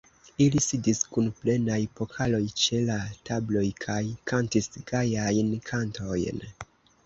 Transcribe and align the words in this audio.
Ili 0.43 0.61
sidis 0.67 1.01
kun 1.15 1.27
plenaj 1.41 1.77
pokaloj 1.99 2.41
ĉe 2.63 2.81
la 2.89 2.97
tabloj 3.31 3.65
kaj 3.87 4.01
kantis 4.35 4.73
gajajn 4.93 5.57
kantojn. 5.73 6.47